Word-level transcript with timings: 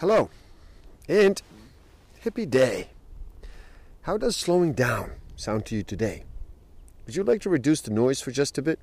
Hello, 0.00 0.30
and 1.10 1.42
happy 2.24 2.46
day. 2.46 2.88
How 4.04 4.16
does 4.16 4.34
slowing 4.34 4.72
down 4.72 5.10
sound 5.36 5.66
to 5.66 5.76
you 5.76 5.82
today? 5.82 6.24
Would 7.04 7.16
you 7.16 7.22
like 7.22 7.42
to 7.42 7.50
reduce 7.50 7.82
the 7.82 7.90
noise 7.90 8.18
for 8.18 8.30
just 8.30 8.56
a 8.56 8.62
bit? 8.62 8.78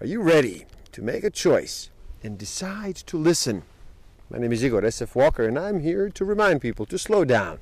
Are 0.00 0.06
you 0.06 0.22
ready 0.22 0.66
to 0.92 1.02
make 1.02 1.24
a 1.24 1.30
choice 1.30 1.90
and 2.22 2.38
decide 2.38 2.94
to 2.94 3.18
listen? 3.18 3.64
My 4.30 4.38
name 4.38 4.52
is 4.52 4.64
Igor 4.64 4.82
SF 4.82 5.16
Walker, 5.16 5.48
and 5.48 5.58
I'm 5.58 5.80
here 5.80 6.08
to 6.10 6.24
remind 6.24 6.60
people 6.60 6.86
to 6.86 6.96
slow 6.96 7.24
down, 7.24 7.58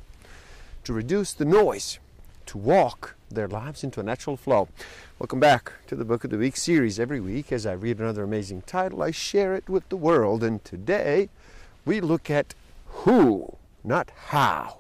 to 0.85 0.93
reduce 0.93 1.33
the 1.33 1.47
noise, 1.47 2.01
to 2.45 2.59
walk 2.59 3.17
their 3.31 3.49
lives 3.49 3.83
into 3.83 3.99
a 3.99 4.03
natural 4.03 4.37
flow. 4.37 4.69
Welcome 5.19 5.41
back 5.41 5.73
to 5.87 5.97
the 5.97 6.05
Book 6.05 6.23
of 6.23 6.29
the 6.29 6.37
Week 6.37 6.59
series. 6.59 7.01
Every 7.01 7.19
week, 7.19 7.51
as 7.51 7.65
I 7.65 7.73
read 7.73 7.99
another 7.99 8.25
amazing 8.25 8.61
title, 8.67 9.03
I 9.03 9.11
share 9.11 9.55
it 9.55 9.71
with 9.71 9.89
the 9.89 9.97
world, 9.97 10.45
and 10.45 10.63
today, 10.63 11.31
we 11.85 12.01
look 12.01 12.31
at 12.31 12.55
who, 12.87 13.57
not 13.83 14.11
how. 14.27 14.79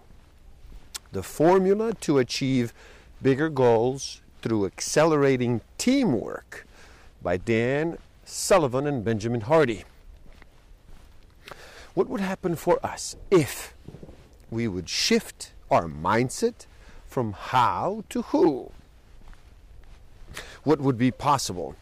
The 1.12 1.22
formula 1.22 1.92
to 1.94 2.18
achieve 2.18 2.72
bigger 3.20 3.48
goals 3.48 4.20
through 4.40 4.66
accelerating 4.66 5.60
teamwork 5.78 6.66
by 7.22 7.36
Dan 7.36 7.98
Sullivan 8.24 8.86
and 8.86 9.04
Benjamin 9.04 9.42
Hardy. 9.42 9.84
What 11.94 12.08
would 12.08 12.20
happen 12.20 12.56
for 12.56 12.84
us 12.84 13.16
if 13.30 13.74
we 14.50 14.66
would 14.66 14.88
shift 14.88 15.52
our 15.70 15.84
mindset 15.84 16.66
from 17.06 17.32
how 17.32 18.04
to 18.08 18.22
who? 18.22 18.70
What 20.64 20.80
would 20.80 20.96
be 20.96 21.10
possible 21.10 21.76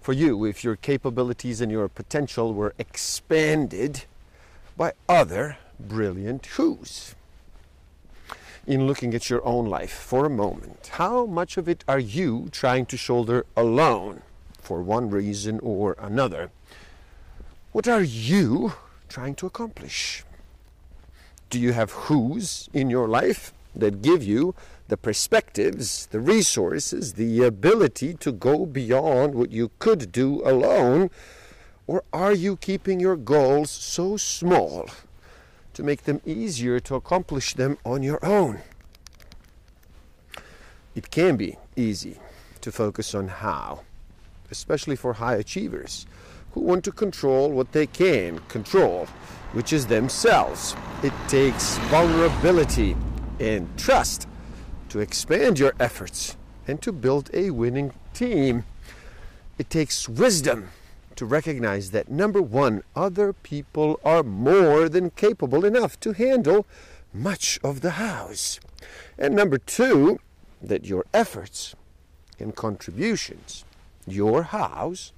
for 0.00 0.12
you 0.12 0.44
if 0.44 0.62
your 0.62 0.76
capabilities 0.76 1.60
and 1.60 1.72
your 1.72 1.88
potential 1.88 2.54
were 2.54 2.74
expanded 2.78 4.04
by 4.76 4.92
other 5.08 5.58
brilliant 5.78 6.46
who's. 6.46 7.14
In 8.66 8.86
looking 8.86 9.12
at 9.14 9.28
your 9.28 9.44
own 9.44 9.66
life 9.66 9.92
for 9.92 10.24
a 10.24 10.30
moment, 10.30 10.90
how 10.92 11.26
much 11.26 11.56
of 11.56 11.68
it 11.68 11.84
are 11.88 11.98
you 11.98 12.48
trying 12.52 12.86
to 12.86 12.96
shoulder 12.96 13.44
alone 13.56 14.22
for 14.60 14.82
one 14.82 15.10
reason 15.10 15.58
or 15.62 15.96
another? 15.98 16.50
What 17.72 17.88
are 17.88 18.02
you 18.02 18.74
trying 19.08 19.34
to 19.36 19.46
accomplish? 19.46 20.24
Do 21.50 21.58
you 21.58 21.72
have 21.72 21.90
who's 21.90 22.68
in 22.72 22.88
your 22.88 23.08
life 23.08 23.52
that 23.74 24.00
give 24.00 24.22
you 24.22 24.54
the 24.88 24.96
perspectives, 24.96 26.06
the 26.06 26.20
resources, 26.20 27.14
the 27.14 27.42
ability 27.42 28.14
to 28.14 28.30
go 28.30 28.64
beyond 28.64 29.34
what 29.34 29.50
you 29.50 29.70
could 29.78 30.12
do 30.12 30.40
alone? 30.46 31.10
Or 31.86 32.04
are 32.12 32.32
you 32.32 32.56
keeping 32.56 33.00
your 33.00 33.16
goals 33.16 33.70
so 33.70 34.16
small 34.16 34.88
to 35.74 35.82
make 35.82 36.04
them 36.04 36.20
easier 36.24 36.78
to 36.80 36.94
accomplish 36.94 37.54
them 37.54 37.76
on 37.84 38.02
your 38.02 38.24
own? 38.24 38.60
It 40.94 41.10
can 41.10 41.36
be 41.36 41.56
easy 41.74 42.18
to 42.60 42.70
focus 42.70 43.14
on 43.14 43.28
how, 43.28 43.80
especially 44.50 44.94
for 44.94 45.14
high 45.14 45.36
achievers 45.36 46.06
who 46.52 46.60
want 46.60 46.84
to 46.84 46.92
control 46.92 47.50
what 47.50 47.72
they 47.72 47.86
can 47.86 48.38
control, 48.48 49.06
which 49.52 49.72
is 49.72 49.86
themselves. 49.86 50.76
It 51.02 51.14
takes 51.26 51.78
vulnerability 51.88 52.96
and 53.40 53.66
trust 53.78 54.28
to 54.90 55.00
expand 55.00 55.58
your 55.58 55.72
efforts 55.80 56.36
and 56.68 56.80
to 56.82 56.92
build 56.92 57.30
a 57.32 57.50
winning 57.50 57.92
team. 58.12 58.64
It 59.58 59.70
takes 59.70 60.08
wisdom 60.08 60.68
to 61.22 61.26
recognize 61.26 61.92
that 61.92 62.10
number 62.10 62.42
one, 62.42 62.82
other 62.96 63.32
people 63.32 64.00
are 64.04 64.24
more 64.24 64.88
than 64.88 65.08
capable 65.10 65.64
enough 65.64 66.00
to 66.00 66.10
handle 66.10 66.66
much 67.14 67.60
of 67.62 67.80
the 67.80 67.92
house. 67.92 68.58
And 69.16 69.36
number 69.36 69.56
two, 69.56 70.18
that 70.60 70.84
your 70.84 71.04
efforts 71.14 71.76
and 72.40 72.56
contributions, 72.56 73.64
your 74.04 74.42
house, 74.42 75.12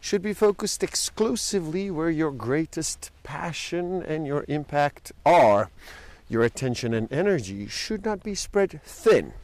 should 0.00 0.22
be 0.22 0.32
focused 0.32 0.82
exclusively 0.82 1.90
where 1.90 2.08
your 2.08 2.30
greatest 2.30 3.10
passion 3.22 4.02
and 4.02 4.26
your 4.26 4.46
impact 4.48 5.12
are. 5.26 5.68
Your 6.26 6.42
attention 6.42 6.94
and 6.94 7.12
energy 7.12 7.66
should 7.68 8.02
not 8.02 8.22
be 8.22 8.34
spread 8.34 8.80
thin, 8.82 9.34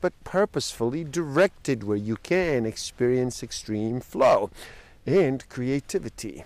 but 0.00 0.14
purposefully 0.24 1.04
directed 1.04 1.84
where 1.84 1.98
you 1.98 2.16
can 2.16 2.64
experience 2.64 3.42
extreme 3.42 4.00
flow 4.00 4.50
and 5.06 5.48
creativity. 5.48 6.44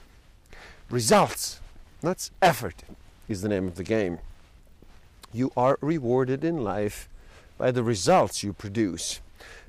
Results, 0.90 1.60
not 2.02 2.30
effort, 2.40 2.84
is 3.28 3.42
the 3.42 3.48
name 3.48 3.66
of 3.66 3.76
the 3.76 3.84
game. 3.84 4.18
You 5.32 5.52
are 5.56 5.78
rewarded 5.80 6.44
in 6.44 6.64
life 6.64 7.08
by 7.58 7.70
the 7.70 7.82
results 7.82 8.42
you 8.42 8.52
produce, 8.52 9.20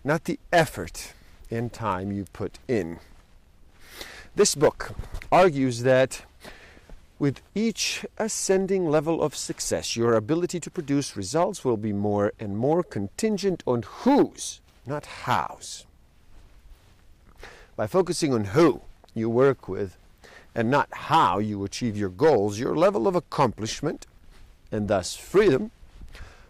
not 0.03 0.23
the 0.23 0.39
effort 0.53 1.13
and 1.51 1.73
time 1.73 2.11
you 2.11 2.25
put 2.31 2.59
in. 2.67 2.99
This 4.35 4.55
book 4.55 4.91
argues 5.31 5.81
that 5.83 6.23
with 7.17 7.41
each 7.53 8.05
ascending 8.17 8.89
level 8.89 9.21
of 9.21 9.35
success, 9.35 9.97
your 9.97 10.13
ability 10.13 10.61
to 10.61 10.71
produce 10.71 11.17
results 11.17 11.65
will 11.65 11.75
be 11.75 11.91
more 11.91 12.31
and 12.39 12.55
more 12.55 12.81
contingent 12.81 13.61
on 13.67 13.83
whose, 13.83 14.61
not 14.85 15.05
how's. 15.05 15.85
By 17.79 17.87
focusing 17.87 18.33
on 18.33 18.43
who 18.43 18.81
you 19.13 19.29
work 19.29 19.69
with 19.69 19.95
and 20.53 20.69
not 20.69 20.89
how 20.91 21.39
you 21.39 21.63
achieve 21.63 21.95
your 21.95 22.09
goals, 22.09 22.59
your 22.59 22.75
level 22.75 23.07
of 23.07 23.15
accomplishment 23.15 24.05
and 24.69 24.89
thus 24.89 25.15
freedom 25.15 25.71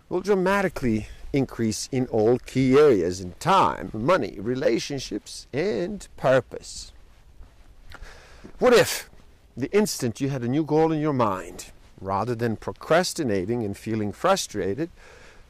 will 0.10 0.22
dramatically 0.22 1.08
increase 1.32 1.88
in 1.92 2.08
all 2.08 2.40
key 2.40 2.76
areas 2.76 3.22
in 3.22 3.34
time, 3.34 3.92
money, 3.94 4.38
relationships, 4.40 5.46
and 5.54 6.08
purpose. 6.18 6.94
What 8.58 8.74
if 8.74 9.08
the 9.56 9.72
instant 9.72 10.20
you 10.20 10.30
had 10.30 10.42
a 10.42 10.48
new 10.48 10.64
goal 10.64 10.92
in 10.92 11.00
your 11.00 11.14
mind, 11.14 11.68
rather 12.02 12.34
than 12.34 12.56
procrastinating 12.56 13.64
and 13.64 13.78
feeling 13.78 14.12
frustrated, 14.12 14.90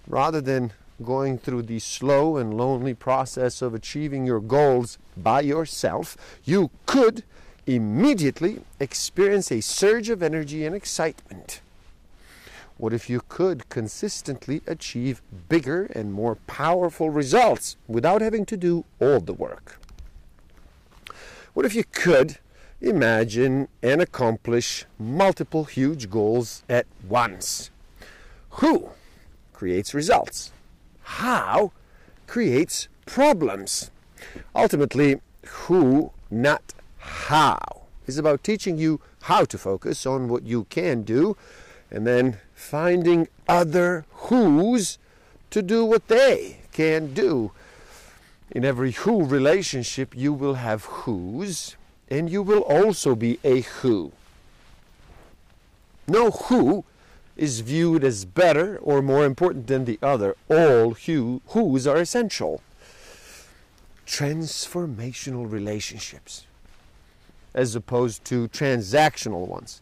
rather 0.05 0.41
than 0.41 0.73
going 1.03 1.37
through 1.37 1.63
the 1.63 1.79
slow 1.79 2.37
and 2.37 2.53
lonely 2.53 2.93
process 2.93 3.61
of 3.61 3.73
achieving 3.73 4.25
your 4.25 4.39
goals 4.39 4.97
by 5.15 5.41
yourself, 5.41 6.17
you 6.43 6.69
could 6.85 7.23
immediately 7.65 8.61
experience 8.79 9.51
a 9.51 9.61
surge 9.61 10.09
of 10.09 10.23
energy 10.23 10.65
and 10.65 10.75
excitement. 10.75 11.61
What 12.77 12.93
if 12.93 13.09
you 13.09 13.21
could 13.27 13.67
consistently 13.69 14.61
achieve 14.65 15.21
bigger 15.49 15.85
and 15.93 16.13
more 16.13 16.35
powerful 16.35 17.09
results 17.09 17.75
without 17.87 18.21
having 18.21 18.45
to 18.45 18.57
do 18.57 18.85
all 18.99 19.19
the 19.19 19.33
work? 19.33 19.79
What 21.53 21.65
if 21.65 21.75
you 21.75 21.83
could 21.83 22.37
imagine 22.79 23.67
and 23.83 24.01
accomplish 24.01 24.85
multiple 24.97 25.65
huge 25.65 26.09
goals 26.09 26.63
at 26.69 26.85
once? 27.07 27.69
Who 28.51 28.91
creates 29.51 29.93
results? 29.93 30.53
How 31.17 31.71
creates 32.27 32.87
problems. 33.05 33.89
Ultimately, 34.55 35.19
who, 35.65 36.11
not 36.29 36.73
how, 36.97 37.87
is 38.05 38.17
about 38.17 38.43
teaching 38.43 38.77
you 38.77 39.01
how 39.23 39.43
to 39.45 39.57
focus 39.57 40.05
on 40.05 40.29
what 40.29 40.43
you 40.43 40.65
can 40.65 41.01
do 41.01 41.35
and 41.89 42.05
then 42.05 42.37
finding 42.53 43.27
other 43.47 44.05
who's 44.29 44.99
to 45.49 45.63
do 45.63 45.83
what 45.83 46.07
they 46.07 46.59
can 46.71 47.13
do. 47.13 47.51
In 48.51 48.63
every 48.63 48.91
who 48.91 49.25
relationship, 49.25 50.15
you 50.15 50.31
will 50.31 50.55
have 50.55 50.85
who's, 50.85 51.75
and 52.09 52.29
you 52.29 52.43
will 52.43 52.61
also 52.61 53.15
be 53.15 53.39
a 53.43 53.61
who. 53.61 54.11
No 56.07 56.29
who 56.29 56.85
is 57.39 57.61
viewed 57.61 58.03
as 58.03 58.25
better 58.25 58.77
or 58.79 59.01
more 59.01 59.23
important 59.23 59.67
than 59.67 59.85
the 59.85 59.97
other. 60.01 60.35
All 60.49 60.93
who, 60.93 61.41
who's 61.47 61.87
are 61.87 61.95
essential. 61.95 62.61
Transformational 64.05 65.49
relationships, 65.49 66.45
as 67.53 67.75
opposed 67.75 68.25
to 68.25 68.49
transactional 68.49 69.47
ones, 69.47 69.81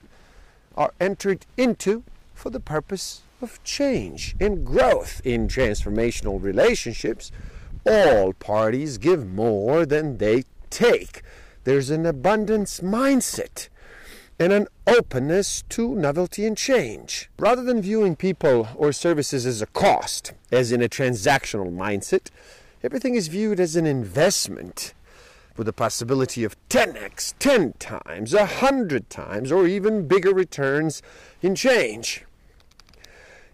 are 0.75 0.94
entered 1.00 1.48
into 1.57 2.04
for 2.36 2.51
the 2.51 2.59
purpose 2.59 3.21
of 3.42 3.63
change 3.63 4.36
and 4.39 4.63
growth. 4.63 5.19
In 5.24 5.48
transformational 5.48 6.42
relationships, 6.42 7.31
all 7.88 8.33
parties 8.33 9.00
give 9.00 9.25
more 9.27 9.83
than 9.83 10.19
they 10.19 10.44
take. 10.69 11.24
There's 11.63 11.89
an 11.89 12.06
abundance 12.06 12.81
mindset 12.81 13.69
and 14.39 14.53
an 14.53 14.67
openness 14.85 15.63
to 15.69 15.95
novelty 15.95 16.45
and 16.45 16.55
change. 16.55 17.29
Rather 17.39 17.63
than 17.63 17.81
viewing 17.81 18.15
people 18.15 18.67
or 18.75 18.91
services 18.91 19.45
as 19.45 19.61
a 19.61 19.67
cost, 19.67 20.33
as 20.51 20.71
in 20.71 20.81
a 20.81 20.89
transactional 20.89 21.75
mindset, 21.75 22.29
everything 22.83 23.15
is 23.15 23.27
viewed 23.27 23.59
as 23.59 23.75
an 23.75 23.87
investment 23.87 24.93
with 25.57 25.65
the 25.65 25.73
possibility 25.73 26.43
of 26.43 26.55
10x, 26.69 27.33
10 27.39 27.73
times, 27.79 28.33
100 28.33 29.09
times, 29.09 29.51
or 29.51 29.65
even 29.65 30.07
bigger 30.07 30.33
returns 30.33 31.01
in 31.41 31.55
change. 31.55 32.23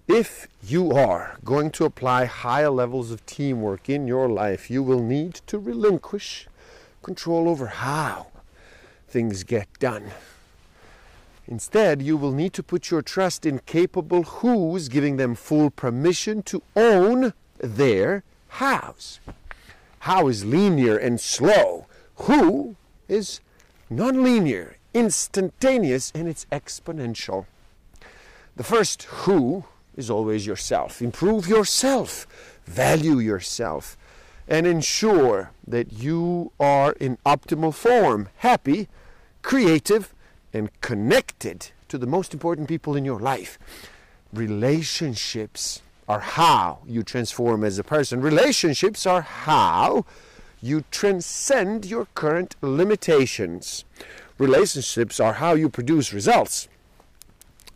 If 0.05 0.49
you 0.61 0.91
are 0.91 1.37
going 1.45 1.71
to 1.71 1.85
apply 1.85 2.25
higher 2.25 2.69
levels 2.69 3.09
of 3.09 3.25
teamwork 3.25 3.89
in 3.89 4.05
your 4.05 4.27
life, 4.27 4.69
you 4.69 4.83
will 4.83 5.01
need 5.01 5.35
to 5.47 5.57
relinquish 5.57 6.47
control 7.01 7.47
over 7.47 7.67
how 7.67 8.27
things 9.07 9.43
get 9.43 9.67
done. 9.79 10.11
Instead, 11.47 12.01
you 12.01 12.15
will 12.15 12.31
need 12.31 12.53
to 12.53 12.63
put 12.63 12.89
your 12.89 13.01
trust 13.01 13.45
in 13.45 13.59
capable 13.59 14.23
who's, 14.23 14.87
giving 14.87 15.17
them 15.17 15.35
full 15.35 15.69
permission 15.69 16.41
to 16.43 16.61
own 16.75 17.33
their 17.57 18.23
hows. 18.47 19.19
How 19.99 20.27
is 20.27 20.45
linear 20.45 20.97
and 20.97 21.19
slow. 21.19 21.85
Who 22.15 22.75
is 23.07 23.41
nonlinear, 23.91 24.75
instantaneous, 24.93 26.11
and 26.15 26.27
it's 26.27 26.45
exponential. 26.51 27.45
The 28.55 28.63
first 28.63 29.03
who 29.03 29.65
is 29.95 30.09
always 30.09 30.45
yourself. 30.45 31.01
Improve 31.01 31.47
yourself, 31.47 32.27
value 32.65 33.19
yourself, 33.19 33.97
and 34.47 34.65
ensure 34.67 35.51
that 35.67 35.93
you 35.93 36.51
are 36.59 36.93
in 36.93 37.17
optimal 37.25 37.73
form, 37.73 38.29
happy, 38.37 38.87
creative, 39.41 40.13
and 40.53 40.69
connected 40.81 41.71
to 41.89 41.97
the 41.97 42.07
most 42.07 42.33
important 42.33 42.67
people 42.67 42.95
in 42.95 43.03
your 43.03 43.19
life. 43.19 43.57
Relationships 44.31 45.81
are 46.07 46.19
how 46.19 46.79
you 46.85 47.03
transform 47.03 47.63
as 47.63 47.79
a 47.79 47.83
person. 47.83 48.21
Relationships 48.21 49.05
are 49.05 49.21
how 49.21 50.05
you 50.61 50.83
transcend 50.91 51.85
your 51.85 52.07
current 52.13 52.55
limitations. 52.61 53.85
Relationships 54.37 55.19
are 55.19 55.33
how 55.33 55.53
you 55.53 55.69
produce 55.69 56.13
results. 56.13 56.67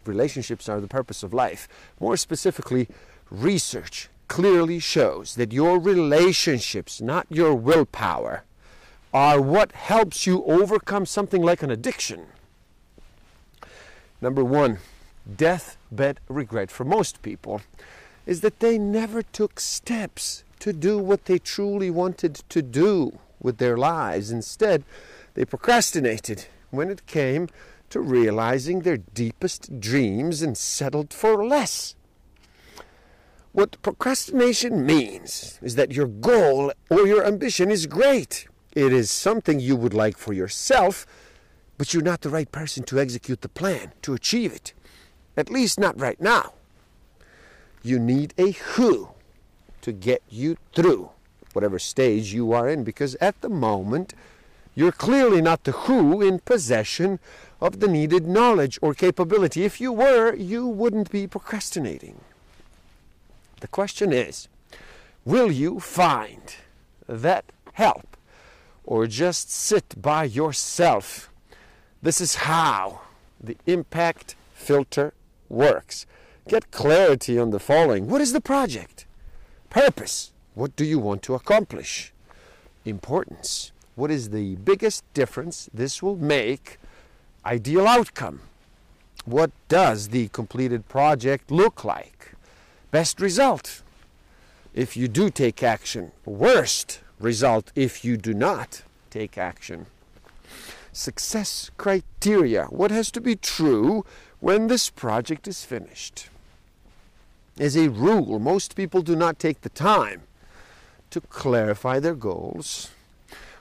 Relationships 0.06 0.70
are 0.70 0.80
the 0.80 0.88
purpose 0.88 1.22
of 1.24 1.34
life. 1.34 1.68
More 2.00 2.18
specifically, 2.18 2.88
research 3.30 4.10
clearly 4.28 4.80
shows 4.80 5.36
that 5.36 5.54
your 5.54 5.80
relationships, 5.80 7.02
not 7.02 7.28
your 7.30 7.54
willpower, 7.56 8.44
are 9.14 9.42
what 9.42 9.72
helps 9.72 10.28
you 10.28 10.44
overcome 10.46 11.06
something 11.06 11.42
like 11.42 11.62
an 11.62 11.72
addiction. 11.72 12.28
Number 14.22 14.44
one, 14.44 14.80
deathbed 15.36 16.20
regret 16.28 16.72
for 16.72 16.84
most 16.84 17.22
people 17.22 17.62
is 18.26 18.42
that 18.42 18.60
they 18.60 18.78
never 18.78 19.22
took 19.22 19.60
steps 19.60 20.44
to 20.60 20.74
do 20.74 20.98
what 20.98 21.26
they 21.26 21.40
truly 21.40 21.90
wanted 21.90 22.36
to 22.50 22.62
do 22.62 23.20
with 23.42 23.58
their 23.58 23.78
lives. 23.78 24.32
Instead, 24.32 24.84
they 25.36 25.46
procrastinated 25.46 26.48
when 26.72 26.90
it 26.90 27.06
came 27.06 27.48
to 27.90 28.02
realizing 28.02 28.82
their 28.82 28.98
deepest 28.98 29.80
dreams 29.80 30.42
and 30.42 30.58
settled 30.58 31.14
for 31.14 31.46
less. 31.46 31.96
What 33.54 33.82
procrastination 33.82 34.86
means 34.86 35.58
is 35.62 35.76
that 35.76 35.94
your 35.94 36.08
goal 36.08 36.72
or 36.90 37.08
your 37.08 37.26
ambition 37.26 37.72
is 37.72 37.86
great. 37.86 38.48
It 38.76 38.92
is 38.92 39.10
something 39.10 39.60
you 39.60 39.76
would 39.76 39.94
like 39.94 40.18
for 40.18 40.34
yourself, 40.34 41.06
but 41.78 41.94
you're 41.94 42.04
not 42.04 42.22
the 42.22 42.30
right 42.30 42.52
person 42.52 42.84
to 42.84 43.00
execute 43.00 43.42
the 43.42 43.50
plan, 43.50 43.92
to 44.02 44.14
achieve 44.14 44.54
it. 44.54 44.74
At 45.36 45.50
least 45.50 45.80
not 45.80 46.00
right 46.00 46.20
now. 46.20 46.54
You 47.84 48.00
need 48.00 48.34
a 48.38 48.52
who 48.52 49.10
to 49.82 49.92
get 49.92 50.22
you 50.30 50.58
through 50.74 51.12
whatever 51.54 51.80
stage 51.80 52.34
you 52.34 52.52
are 52.52 52.68
in, 52.70 52.84
because 52.84 53.16
at 53.16 53.42
the 53.42 53.50
moment, 53.50 54.14
you're 54.76 54.92
clearly 54.92 55.42
not 55.42 55.64
the 55.64 55.72
who 55.72 56.22
in 56.22 56.40
possession 56.40 57.20
of 57.60 57.80
the 57.80 57.88
needed 57.88 58.28
knowledge 58.28 58.78
or 58.82 58.94
capability. 58.94 59.66
If 59.66 59.82
you 59.82 59.92
were, 59.92 60.36
you 60.36 60.68
wouldn't 60.68 61.10
be 61.10 61.26
procrastinating. 61.26 62.22
The 63.62 63.68
question 63.68 64.14
is 64.14 64.48
will 65.26 65.52
you 65.52 65.80
find 65.80 66.56
that 67.08 67.46
help 67.74 68.16
or 68.84 69.08
just 69.08 69.52
sit 69.52 70.00
by 70.00 70.26
yourself? 70.26 71.32
This 72.02 72.22
is 72.22 72.36
how 72.36 73.02
the 73.42 73.58
impact 73.66 74.36
filter 74.54 75.14
works. 75.50 76.06
Get 76.48 76.70
clarity 76.72 77.40
on 77.40 77.50
the 77.50 77.60
following 77.60 78.08
What 78.08 78.22
is 78.22 78.34
the 78.34 78.42
project? 78.42 79.06
Purpose. 79.70 80.32
What 80.54 80.76
do 80.76 80.86
you 80.86 81.00
want 81.00 81.24
to 81.24 81.34
accomplish? 81.34 82.14
Importance. 82.86 83.72
What 83.96 84.12
is 84.12 84.30
the 84.30 84.56
biggest 84.58 85.04
difference 85.14 85.70
this 85.74 86.04
will 86.04 86.16
make? 86.16 86.80
Ideal 87.46 87.88
outcome. 87.88 88.42
What 89.26 89.52
does 89.68 90.10
the 90.10 90.28
completed 90.30 90.88
project 90.88 91.50
look 91.50 91.84
like? 91.84 92.34
Best 92.92 93.20
result 93.20 93.82
if 94.74 94.96
you 94.96 95.08
do 95.08 95.32
take 95.32 95.64
action. 95.64 96.12
Worst 96.26 97.02
result 97.20 97.72
if 97.76 98.06
you 98.06 98.18
do 98.18 98.34
not 98.34 98.84
take 99.10 99.38
action. 99.38 99.88
Success 100.98 101.70
criteria. 101.78 102.66
What 102.66 102.90
has 102.90 103.12
to 103.12 103.22
be 103.22 103.36
true 103.36 104.04
when 104.40 104.66
this 104.66 104.90
project 104.90 105.48
is 105.48 105.64
finished? 105.64 106.30
As 107.60 107.78
a 107.78 107.90
rule, 107.90 108.40
most 108.40 108.76
people 108.76 109.04
do 109.04 109.16
not 109.16 109.38
take 109.38 109.62
the 109.62 109.70
time 109.70 110.24
to 111.12 111.22
clarify 111.22 112.00
their 112.00 112.16
goals, 112.16 112.90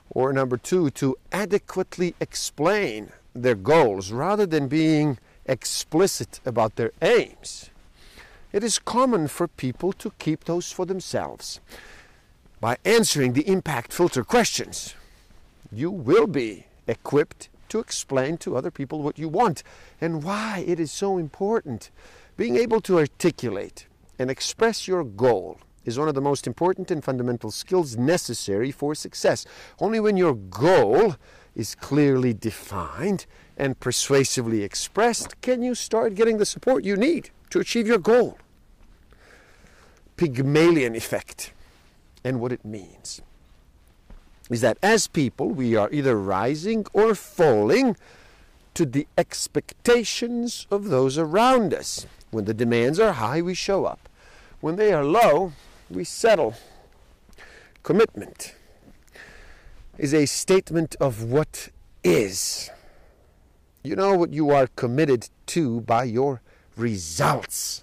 or 0.09 0.33
number 0.33 0.57
two, 0.57 0.89
to 0.93 1.15
adequately 1.31 2.15
explain 2.21 3.13
their 3.35 3.55
goals 3.55 4.11
rather 4.13 4.47
than 4.47 4.67
being 4.67 5.19
explicit 5.45 6.41
about 6.47 6.77
their 6.77 6.93
aims. 7.03 7.69
It 8.51 8.65
is 8.65 8.79
common 8.79 9.29
for 9.29 9.47
people 9.47 9.93
to 9.93 10.11
keep 10.19 10.45
those 10.45 10.73
for 10.73 10.87
themselves. 10.87 11.61
By 12.63 12.79
answering 12.87 13.35
the 13.35 13.47
impact 13.47 13.93
filter 13.93 14.25
questions, 14.25 14.95
you 15.71 15.91
will 15.91 16.27
be 16.27 16.65
equipped 16.87 17.49
to 17.69 17.79
explain 17.79 18.37
to 18.39 18.57
other 18.57 18.71
people 18.71 19.03
what 19.03 19.19
you 19.19 19.29
want 19.29 19.63
and 20.01 20.23
why 20.23 20.65
it 20.67 20.79
is 20.79 20.93
so 20.93 21.19
important. 21.19 21.91
Being 22.37 22.57
able 22.57 22.81
to 22.83 22.99
articulate 22.99 23.87
and 24.19 24.31
express 24.31 24.87
your 24.87 25.05
goal 25.05 25.59
is 25.85 25.99
one 25.99 26.09
of 26.09 26.15
the 26.15 26.21
most 26.21 26.47
important 26.47 26.91
and 26.91 27.03
fundamental 27.03 27.51
skills 27.51 27.97
necessary 27.97 28.71
for 28.71 28.95
success. 28.95 29.47
Only 29.79 30.01
when 30.01 30.17
your 30.17 30.35
goal 30.35 31.17
is 31.55 31.75
clearly 31.75 32.35
defined 32.35 33.27
and 33.57 33.79
persuasively 33.81 34.63
expressed 34.63 35.41
can 35.41 35.63
you 35.63 35.75
start 35.75 36.15
getting 36.15 36.39
the 36.39 36.45
support 36.45 36.85
you 36.85 36.97
need 36.97 37.31
to 37.51 37.61
achieve 37.61 37.87
your 37.87 37.99
goal. 37.99 38.39
Pygmalion 40.17 40.95
effect 40.95 41.53
and 42.25 42.41
what 42.41 42.53
it 42.53 42.65
means 42.65 43.23
is 44.51 44.61
that 44.61 44.79
as 44.83 45.09
people 45.09 45.51
we 45.51 45.75
are 45.75 45.91
either 45.93 46.17
rising 46.17 46.87
or 46.93 47.15
falling 47.15 47.97
to 48.75 48.85
the 48.85 49.07
expectations 49.17 50.67
of 50.71 50.91
those 50.91 51.17
around 51.17 51.73
us. 51.73 52.07
When 52.31 52.45
the 52.45 52.53
demands 52.53 53.01
are 53.01 53.13
high, 53.13 53.41
we 53.41 53.55
show 53.55 53.87
up. 53.87 54.09
When 54.61 54.77
they 54.77 54.93
are 54.93 55.05
low, 55.05 55.53
we 55.89 56.05
settle. 56.05 56.55
Commitment 57.83 58.55
is 59.97 60.13
a 60.13 60.27
statement 60.27 60.95
of 61.01 61.23
what 61.23 61.71
is. 62.05 62.71
You 63.83 63.97
know 63.97 64.15
what 64.15 64.35
you 64.35 64.51
are 64.51 64.67
committed 64.67 65.31
to 65.47 65.81
by 65.81 66.05
your 66.05 66.43
results, 66.77 67.83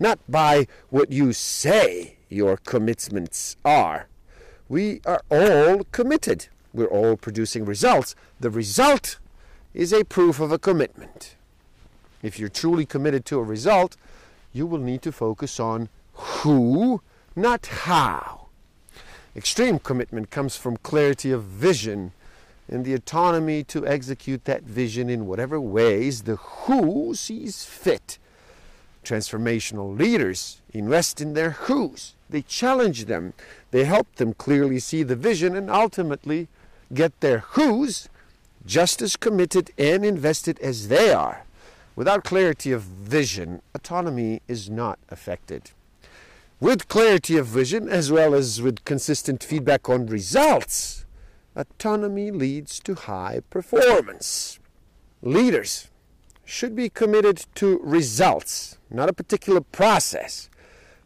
not 0.00 0.18
by 0.28 0.66
what 0.90 1.12
you 1.12 1.32
say 1.32 2.16
your 2.28 2.56
commitments 2.56 3.56
are. 3.64 4.08
We 4.72 5.02
are 5.04 5.20
all 5.28 5.84
committed. 5.92 6.46
We're 6.72 6.86
all 6.86 7.18
producing 7.18 7.66
results. 7.66 8.14
The 8.40 8.48
result 8.48 9.18
is 9.74 9.92
a 9.92 10.02
proof 10.02 10.40
of 10.40 10.50
a 10.50 10.58
commitment. 10.58 11.36
If 12.22 12.38
you're 12.38 12.48
truly 12.48 12.86
committed 12.86 13.26
to 13.26 13.38
a 13.38 13.42
result, 13.42 13.98
you 14.50 14.66
will 14.66 14.78
need 14.78 15.02
to 15.02 15.12
focus 15.12 15.60
on 15.60 15.90
who, 16.14 17.02
not 17.36 17.66
how. 17.66 18.46
Extreme 19.36 19.80
commitment 19.80 20.30
comes 20.30 20.56
from 20.56 20.78
clarity 20.78 21.32
of 21.32 21.44
vision 21.44 22.12
and 22.66 22.86
the 22.86 22.94
autonomy 22.94 23.62
to 23.64 23.86
execute 23.86 24.46
that 24.46 24.62
vision 24.62 25.10
in 25.10 25.26
whatever 25.26 25.60
ways 25.60 26.22
the 26.22 26.36
who 26.36 27.14
sees 27.14 27.66
fit. 27.66 28.16
Transformational 29.04 29.94
leaders 29.98 30.62
invest 30.72 31.20
in 31.20 31.34
their 31.34 31.50
who's. 31.50 32.14
They 32.32 32.42
challenge 32.42 33.04
them. 33.04 33.34
They 33.70 33.84
help 33.84 34.16
them 34.16 34.34
clearly 34.34 34.80
see 34.80 35.04
the 35.04 35.14
vision 35.14 35.54
and 35.54 35.70
ultimately 35.70 36.48
get 36.92 37.20
their 37.20 37.38
who's 37.54 38.08
just 38.66 39.00
as 39.00 39.16
committed 39.16 39.70
and 39.78 40.04
invested 40.04 40.58
as 40.58 40.88
they 40.88 41.12
are. 41.12 41.44
Without 41.94 42.24
clarity 42.24 42.72
of 42.72 42.82
vision, 42.82 43.62
autonomy 43.74 44.42
is 44.48 44.68
not 44.68 44.98
affected. 45.08 45.70
With 46.58 46.88
clarity 46.88 47.36
of 47.36 47.46
vision, 47.46 47.88
as 47.88 48.10
well 48.10 48.34
as 48.34 48.60
with 48.60 48.84
consistent 48.84 49.44
feedback 49.44 49.88
on 49.88 50.06
results, 50.06 51.02
Autonomy 51.54 52.30
leads 52.30 52.80
to 52.80 52.94
high 52.94 53.42
performance. 53.50 54.58
Leaders 55.20 55.88
should 56.46 56.74
be 56.74 56.88
committed 56.88 57.44
to 57.54 57.78
results, 57.82 58.78
not 58.90 59.10
a 59.10 59.12
particular 59.12 59.60
process. 59.60 60.48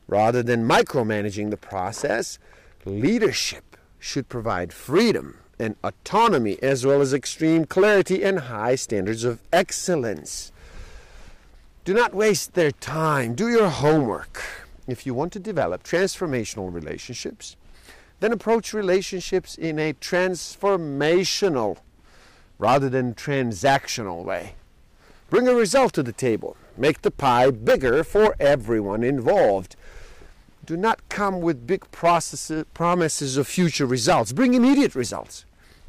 Rather 0.08 0.42
than 0.42 0.68
micromanaging 0.68 1.50
the 1.50 1.56
process, 1.56 2.38
leadership 2.84 3.76
should 3.98 4.28
provide 4.28 4.72
freedom 4.72 5.38
and 5.58 5.76
autonomy 5.82 6.58
as 6.62 6.84
well 6.84 7.00
as 7.00 7.12
extreme 7.12 7.64
clarity 7.64 8.22
and 8.22 8.40
high 8.40 8.74
standards 8.74 9.24
of 9.24 9.40
excellence. 9.52 10.52
Do 11.84 11.94
not 11.94 12.14
waste 12.14 12.54
their 12.54 12.72
time. 12.72 13.34
Do 13.34 13.48
your 13.48 13.68
homework. 13.68 14.42
If 14.86 15.06
you 15.06 15.14
want 15.14 15.32
to 15.32 15.38
develop 15.38 15.82
transformational 15.82 16.72
relationships, 16.72 17.56
then 18.20 18.32
approach 18.32 18.72
relationships 18.72 19.56
in 19.56 19.78
a 19.78 19.92
transformational 19.94 21.78
rather 22.58 22.88
than 22.88 23.14
transactional 23.14 24.24
way. 24.24 24.54
Bring 25.28 25.48
a 25.48 25.54
result 25.54 25.92
to 25.94 26.02
the 26.02 26.12
table. 26.12 26.56
Make 26.76 27.02
the 27.02 27.10
pie 27.10 27.50
bigger 27.50 28.04
for 28.04 28.36
everyone 28.38 29.02
involved. 29.02 29.74
Do 30.66 30.76
not 30.76 31.08
come 31.08 31.40
with 31.40 31.66
big 31.66 31.88
promises 31.92 33.36
of 33.36 33.46
future 33.46 33.86
results. 33.86 34.32
Bring 34.32 34.54
immediate 34.54 34.96
results. 34.96 35.44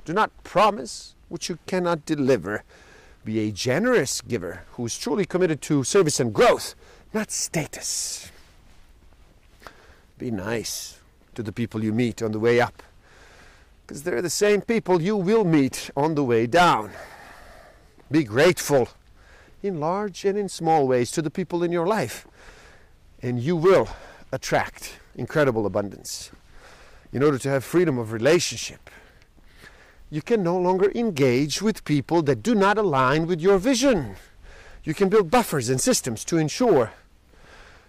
Do 0.06 0.14
not 0.14 0.32
promise 0.44 1.16
what 1.30 1.50
you 1.50 1.58
cannot 1.66 2.06
deliver. 2.06 2.64
Be 3.26 3.40
a 3.40 3.52
generous 3.52 4.22
giver 4.22 4.62
who 4.74 4.86
is 4.86 4.98
truly 4.98 5.26
committed 5.26 5.62
to 5.64 5.84
service 5.84 6.20
and 6.20 6.32
growth, 6.32 6.76
not 7.12 7.32
status. 7.32 8.32
Be 10.18 10.30
nice 10.32 11.00
to 11.36 11.44
the 11.44 11.52
people 11.52 11.84
you 11.84 11.92
meet 11.92 12.22
on 12.22 12.32
the 12.32 12.40
way 12.40 12.62
up, 12.62 12.84
because 13.86 14.04
they're 14.04 14.22
the 14.22 14.30
same 14.30 14.62
people 14.62 15.02
you 15.02 15.18
will 15.18 15.44
meet 15.44 15.90
on 15.98 16.16
the 16.16 16.24
way 16.24 16.48
down. 16.48 16.92
Be 18.10 18.24
grateful 18.24 18.90
in 19.62 19.80
large 19.80 20.24
and 20.24 20.38
in 20.38 20.48
small 20.50 20.88
ways 20.88 21.12
to 21.12 21.22
the 21.22 21.32
people 21.32 21.64
in 21.64 21.72
your 21.72 21.88
life, 21.88 22.28
and 23.22 23.40
you 23.40 23.56
will 23.56 23.90
attract 24.32 25.00
incredible 25.16 25.66
abundance. 25.66 26.32
In 27.14 27.24
order 27.24 27.38
to 27.38 27.50
have 27.50 27.64
freedom 27.64 27.98
of 27.98 28.12
relationship, 28.12 28.90
you 30.10 30.22
can 30.22 30.44
no 30.44 30.58
longer 30.58 30.92
engage 30.96 31.62
with 31.62 31.84
people 31.86 32.22
that 32.24 32.44
do 32.44 32.56
not 32.56 32.78
align 32.78 33.28
with 33.28 33.42
your 33.42 33.58
vision. 33.58 34.16
You 34.84 34.94
can 34.94 35.10
build 35.10 35.30
buffers 35.30 35.70
and 35.70 35.82
systems 35.82 36.24
to 36.26 36.38
ensure 36.38 36.92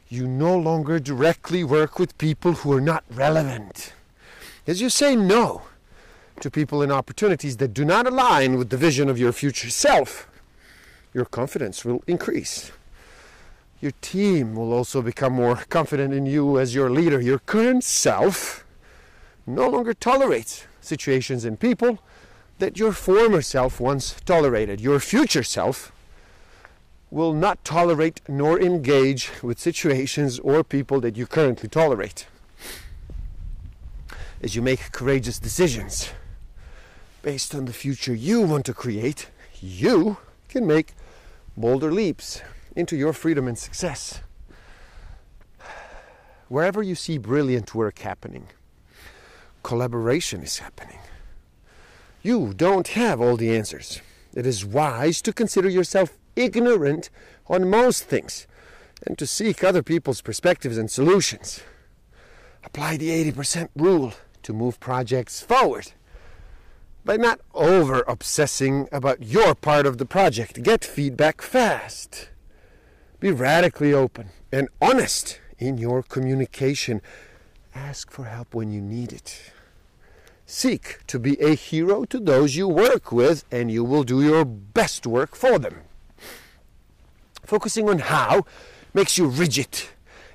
you 0.08 0.26
no 0.26 0.58
longer 0.58 0.98
directly 0.98 1.62
work 1.62 1.98
with 1.98 2.16
people 2.18 2.52
who 2.54 2.72
are 2.72 2.80
not 2.80 3.04
relevant. 3.10 3.92
As 4.66 4.80
you 4.80 4.88
say 4.90 5.14
no 5.14 5.62
to 6.40 6.50
people 6.50 6.82
and 6.82 6.90
opportunities 6.90 7.58
that 7.58 7.74
do 7.74 7.84
not 7.84 8.06
align 8.06 8.56
with 8.56 8.70
the 8.70 8.76
vision 8.76 9.08
of 9.08 9.18
your 9.18 9.32
future 9.32 9.70
self, 9.70 10.28
your 11.12 11.24
confidence 11.24 11.84
will 11.84 12.02
increase. 12.06 12.70
Your 13.80 13.92
team 14.00 14.56
will 14.56 14.72
also 14.72 15.02
become 15.02 15.34
more 15.34 15.56
confident 15.68 16.12
in 16.12 16.26
you 16.26 16.58
as 16.58 16.74
your 16.74 16.90
leader. 16.90 17.20
Your 17.20 17.38
current 17.38 17.84
self 17.84 18.64
no 19.46 19.68
longer 19.68 19.94
tolerates 19.94 20.66
situations 20.80 21.44
and 21.44 21.60
people 21.60 22.00
that 22.58 22.78
your 22.78 22.92
former 22.92 23.40
self 23.40 23.78
once 23.78 24.16
tolerated. 24.24 24.80
Your 24.80 24.98
future 24.98 25.44
self 25.44 25.92
will 27.10 27.32
not 27.32 27.64
tolerate 27.64 28.20
nor 28.28 28.60
engage 28.60 29.30
with 29.42 29.60
situations 29.60 30.40
or 30.40 30.64
people 30.64 31.00
that 31.00 31.16
you 31.16 31.26
currently 31.26 31.68
tolerate. 31.68 32.26
As 34.42 34.56
you 34.56 34.62
make 34.62 34.92
courageous 34.92 35.38
decisions 35.38 36.10
based 37.22 37.54
on 37.54 37.64
the 37.64 37.72
future 37.72 38.14
you 38.14 38.42
want 38.42 38.66
to 38.66 38.74
create, 38.74 39.30
you 39.60 40.18
can 40.48 40.66
make 40.66 40.94
bolder 41.56 41.92
leaps 41.92 42.42
into 42.78 42.96
your 42.96 43.12
freedom 43.12 43.48
and 43.48 43.58
success. 43.58 44.20
Wherever 46.46 46.80
you 46.80 46.94
see 46.94 47.18
brilliant 47.18 47.74
work 47.74 47.98
happening, 47.98 48.46
collaboration 49.64 50.42
is 50.42 50.58
happening. 50.58 51.00
You 52.22 52.54
don't 52.54 52.88
have 52.88 53.20
all 53.20 53.36
the 53.36 53.54
answers. 53.54 54.00
It 54.32 54.46
is 54.46 54.64
wise 54.64 55.20
to 55.22 55.32
consider 55.32 55.68
yourself 55.68 56.16
ignorant 56.36 57.10
on 57.48 57.68
most 57.68 58.04
things 58.04 58.46
and 59.04 59.18
to 59.18 59.26
seek 59.26 59.64
other 59.64 59.82
people's 59.82 60.20
perspectives 60.20 60.78
and 60.78 60.88
solutions. 60.88 61.60
Apply 62.62 62.96
the 62.96 63.10
80% 63.32 63.70
rule 63.74 64.14
to 64.44 64.52
move 64.52 64.78
projects 64.78 65.40
forward 65.42 65.90
by 67.04 67.16
not 67.16 67.40
over 67.54 68.04
obsessing 68.06 68.88
about 68.92 69.24
your 69.24 69.56
part 69.56 69.84
of 69.84 69.98
the 69.98 70.06
project. 70.06 70.62
Get 70.62 70.84
feedback 70.84 71.42
fast. 71.42 72.28
Be 73.20 73.32
radically 73.32 73.92
open 73.92 74.28
and 74.52 74.68
honest 74.80 75.40
in 75.58 75.76
your 75.76 76.04
communication. 76.04 77.02
Ask 77.74 78.12
for 78.12 78.26
help 78.26 78.54
when 78.54 78.70
you 78.70 78.80
need 78.80 79.12
it. 79.12 79.52
Seek 80.46 81.00
to 81.08 81.18
be 81.18 81.38
a 81.40 81.54
hero 81.54 82.04
to 82.04 82.20
those 82.20 82.54
you 82.54 82.68
work 82.68 83.10
with, 83.10 83.44
and 83.50 83.72
you 83.72 83.82
will 83.82 84.04
do 84.04 84.22
your 84.22 84.44
best 84.44 85.04
work 85.04 85.34
for 85.34 85.58
them. 85.58 85.82
Focusing 87.44 87.88
on 87.88 87.98
how 87.98 88.46
makes 88.94 89.18
you 89.18 89.26
rigid 89.26 89.82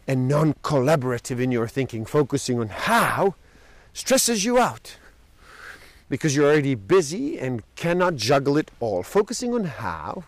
and 0.05 0.27
non 0.27 0.53
collaborative 0.55 1.39
in 1.39 1.51
your 1.51 1.69
thinking. 1.69 2.05
Focusing 2.05 2.59
on 2.59 2.67
how 2.67 3.35
stresses 3.93 4.43
you 4.43 4.59
out 4.59 4.97
because 6.09 6.35
you're 6.35 6.51
already 6.51 6.75
busy 6.75 7.39
and 7.39 7.63
cannot 7.75 8.17
juggle 8.17 8.57
it 8.57 8.71
all. 8.79 9.03
Focusing 9.03 9.53
on 9.53 9.63
how 9.63 10.25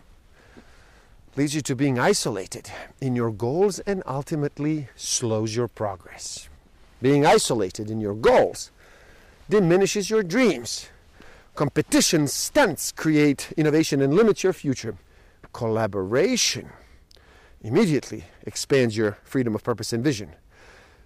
leads 1.36 1.54
you 1.54 1.60
to 1.60 1.76
being 1.76 1.98
isolated 1.98 2.70
in 3.00 3.14
your 3.14 3.30
goals 3.30 3.78
and 3.80 4.02
ultimately 4.06 4.88
slows 4.96 5.54
your 5.54 5.68
progress. 5.68 6.48
Being 7.02 7.26
isolated 7.26 7.90
in 7.90 8.00
your 8.00 8.14
goals 8.14 8.70
diminishes 9.48 10.08
your 10.10 10.22
dreams. 10.22 10.88
Competition 11.54 12.26
stunts 12.26 12.92
create 12.92 13.52
innovation 13.56 14.00
and 14.00 14.14
limits 14.14 14.42
your 14.42 14.52
future 14.52 14.96
collaboration 15.56 16.68
immediately 17.62 18.24
expands 18.44 18.94
your 18.94 19.16
freedom 19.24 19.54
of 19.54 19.64
purpose 19.64 19.90
and 19.94 20.04
vision. 20.04 20.34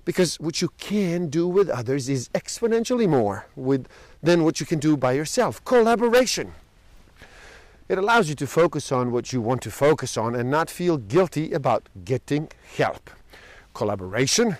Because 0.04 0.40
what 0.40 0.60
you 0.60 0.70
can 0.76 1.28
do 1.28 1.46
with 1.46 1.68
others 1.70 2.08
is 2.08 2.28
exponentially 2.30 3.08
more 3.08 3.46
with, 3.54 3.86
than 4.20 4.42
what 4.42 4.58
you 4.58 4.66
can 4.66 4.80
do 4.80 4.96
by 4.96 5.12
yourself. 5.12 5.64
Collaboration. 5.64 6.52
It 7.90 7.98
allows 7.98 8.28
you 8.28 8.36
to 8.36 8.46
focus 8.46 8.92
on 8.92 9.10
what 9.10 9.32
you 9.32 9.40
want 9.40 9.62
to 9.62 9.70
focus 9.72 10.16
on 10.16 10.36
and 10.36 10.48
not 10.48 10.70
feel 10.70 10.96
guilty 10.96 11.50
about 11.50 11.88
getting 12.04 12.48
help. 12.76 13.10
Collaboration 13.74 14.58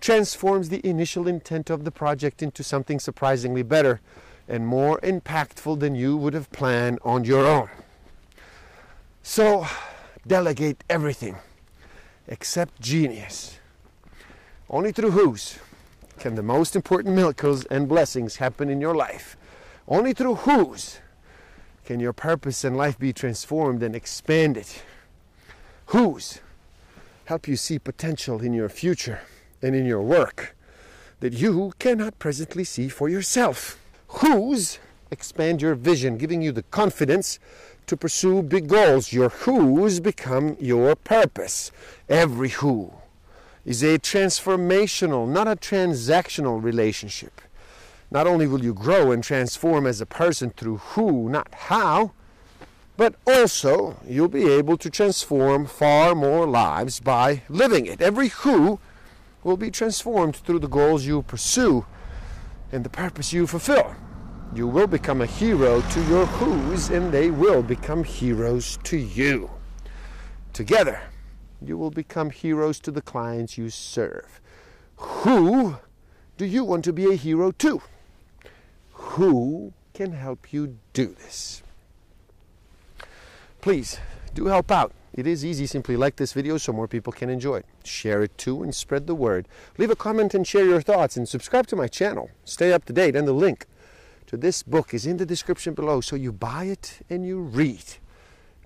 transforms 0.00 0.68
the 0.68 0.80
initial 0.88 1.26
intent 1.26 1.70
of 1.70 1.82
the 1.82 1.90
project 1.90 2.44
into 2.44 2.62
something 2.62 3.00
surprisingly 3.00 3.64
better 3.64 4.00
and 4.46 4.64
more 4.64 5.00
impactful 5.00 5.80
than 5.80 5.96
you 5.96 6.16
would 6.16 6.34
have 6.34 6.48
planned 6.52 7.00
on 7.02 7.24
your 7.24 7.44
own. 7.44 7.68
So 9.24 9.66
delegate 10.24 10.84
everything 10.88 11.34
except 12.28 12.80
genius. 12.80 13.58
Only 14.70 14.92
through 14.92 15.10
whose 15.10 15.58
can 16.20 16.36
the 16.36 16.44
most 16.44 16.76
important 16.76 17.16
miracles 17.16 17.64
and 17.64 17.88
blessings 17.88 18.36
happen 18.36 18.70
in 18.70 18.80
your 18.80 18.94
life. 18.94 19.36
Only 19.88 20.12
through 20.12 20.36
whose 20.36 21.00
can 21.86 22.00
your 22.00 22.12
purpose 22.12 22.64
in 22.64 22.74
life 22.74 22.98
be 22.98 23.12
transformed 23.12 23.82
and 23.82 23.94
expanded. 23.94 24.66
Whose 25.86 26.40
help 27.26 27.46
you 27.46 27.56
see 27.56 27.78
potential 27.78 28.42
in 28.42 28.52
your 28.52 28.68
future 28.68 29.20
and 29.62 29.74
in 29.74 29.86
your 29.86 30.02
work 30.02 30.56
that 31.20 31.32
you 31.32 31.72
cannot 31.78 32.18
presently 32.18 32.64
see 32.64 32.88
for 32.88 33.08
yourself. 33.08 33.80
Whose 34.08 34.80
expand 35.12 35.62
your 35.62 35.76
vision, 35.76 36.18
giving 36.18 36.42
you 36.42 36.50
the 36.50 36.64
confidence 36.64 37.38
to 37.86 37.96
pursue 37.96 38.42
big 38.42 38.68
goals. 38.68 39.12
Your 39.12 39.28
who's 39.28 40.00
become 40.00 40.56
your 40.58 40.96
purpose. 40.96 41.70
Every 42.08 42.48
who 42.48 42.92
is 43.64 43.84
a 43.84 43.98
transformational, 43.98 45.28
not 45.28 45.46
a 45.46 45.54
transactional 45.54 46.62
relationship. 46.62 47.40
Not 48.10 48.26
only 48.26 48.46
will 48.46 48.64
you 48.64 48.72
grow 48.72 49.10
and 49.10 49.22
transform 49.22 49.86
as 49.86 50.00
a 50.00 50.06
person 50.06 50.50
through 50.50 50.78
who, 50.78 51.28
not 51.28 51.52
how, 51.54 52.12
but 52.96 53.14
also 53.26 53.96
you'll 54.06 54.28
be 54.28 54.48
able 54.48 54.76
to 54.78 54.88
transform 54.88 55.66
far 55.66 56.14
more 56.14 56.46
lives 56.46 57.00
by 57.00 57.42
living 57.48 57.86
it. 57.86 58.00
Every 58.00 58.28
who 58.28 58.78
will 59.42 59.56
be 59.56 59.70
transformed 59.70 60.36
through 60.36 60.60
the 60.60 60.68
goals 60.68 61.04
you 61.04 61.22
pursue 61.22 61.84
and 62.72 62.84
the 62.84 62.90
purpose 62.90 63.32
you 63.32 63.46
fulfill. 63.46 63.94
You 64.54 64.66
will 64.66 64.86
become 64.86 65.20
a 65.20 65.26
hero 65.26 65.82
to 65.82 66.02
your 66.04 66.26
who's, 66.26 66.88
and 66.90 67.12
they 67.12 67.30
will 67.30 67.62
become 67.62 68.04
heroes 68.04 68.78
to 68.84 68.96
you. 68.96 69.50
Together, 70.52 71.00
you 71.60 71.76
will 71.76 71.90
become 71.90 72.30
heroes 72.30 72.78
to 72.80 72.90
the 72.90 73.02
clients 73.02 73.58
you 73.58 73.68
serve. 73.68 74.40
Who 74.96 75.76
do 76.38 76.46
you 76.46 76.64
want 76.64 76.84
to 76.84 76.92
be 76.92 77.12
a 77.12 77.16
hero 77.16 77.50
to? 77.50 77.82
Who 79.16 79.72
can 79.94 80.12
help 80.12 80.52
you 80.52 80.76
do 80.92 81.06
this. 81.06 81.62
Please 83.62 83.98
do 84.34 84.46
help 84.46 84.70
out. 84.70 84.92
It 85.14 85.26
is 85.26 85.42
easy. 85.42 85.66
Simply 85.66 85.96
like 85.96 86.16
this 86.16 86.34
video 86.34 86.58
so 86.58 86.74
more 86.74 86.86
people 86.86 87.14
can 87.14 87.30
enjoy 87.30 87.56
it. 87.56 87.66
Share 87.82 88.22
it 88.22 88.36
too 88.36 88.62
and 88.62 88.74
spread 88.74 89.06
the 89.06 89.14
word. 89.14 89.48
Leave 89.78 89.90
a 89.90 89.96
comment 89.96 90.34
and 90.34 90.46
share 90.46 90.66
your 90.66 90.82
thoughts 90.82 91.16
and 91.16 91.26
subscribe 91.26 91.66
to 91.68 91.76
my 91.76 91.88
channel. 91.88 92.30
Stay 92.44 92.74
up 92.74 92.84
to 92.84 92.92
date 92.92 93.16
and 93.16 93.26
the 93.26 93.32
link 93.32 93.64
to 94.26 94.36
this 94.36 94.62
book 94.62 94.92
is 94.92 95.06
in 95.06 95.16
the 95.16 95.24
description 95.24 95.72
below 95.72 96.02
so 96.02 96.14
you 96.14 96.30
buy 96.30 96.64
it 96.64 96.98
and 97.08 97.26
you 97.26 97.40
read. 97.40 97.84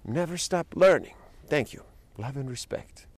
Never 0.04 0.36
stop 0.36 0.74
learning. 0.74 1.14
Thank 1.46 1.72
you. 1.72 1.84
Love 2.18 2.36
and 2.36 2.50
respect. 2.50 3.06